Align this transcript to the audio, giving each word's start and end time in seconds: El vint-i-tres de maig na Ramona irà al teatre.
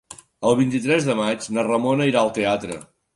El 0.51 0.55
vint-i-tres 0.59 1.05
de 1.09 1.15
maig 1.19 1.45
na 1.57 1.65
Ramona 1.67 2.09
irà 2.13 2.25
al 2.25 2.33
teatre. 2.39 2.79